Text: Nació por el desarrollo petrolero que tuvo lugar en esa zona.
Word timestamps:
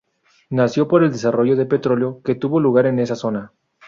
Nació 0.49 0.87
por 0.87 1.03
el 1.03 1.11
desarrollo 1.11 1.55
petrolero 1.67 2.21
que 2.23 2.33
tuvo 2.33 2.59
lugar 2.59 2.87
en 2.87 2.97
esa 2.97 3.15
zona. 3.15 3.53